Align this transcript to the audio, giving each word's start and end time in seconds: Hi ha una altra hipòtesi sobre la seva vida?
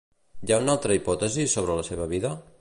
Hi 0.45 0.53
ha 0.55 0.57
una 0.61 0.73
altra 0.77 0.95
hipòtesi 0.99 1.47
sobre 1.57 1.77
la 1.81 1.85
seva 1.91 2.09
vida? 2.17 2.35